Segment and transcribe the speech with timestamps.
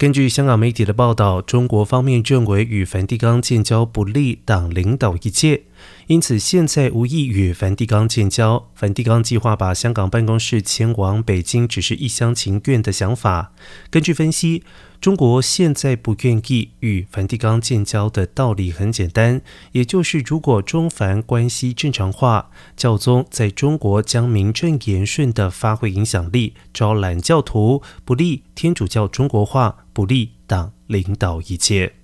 [0.00, 5.64] 根据香港媒体的报道，中国方面认为与梵蒂冈建交不利党领导一切，
[6.06, 8.68] 因此现在无意与梵蒂冈建交。
[8.74, 13.52] 梵蒂冈计划把香港办公室迁往北京，只是一厢情愿的想法。
[13.90, 14.64] 根据分析，
[15.00, 19.40] 中国现在不愿意与梵蒂冈建交的道理很简单，
[19.72, 29.84] 也就是如果中梵关系正常化，教宗在中国将名正言顺地发挥影响力，招揽教徒，不利天主教中国化。
[29.92, 31.99] 不利党领导一切。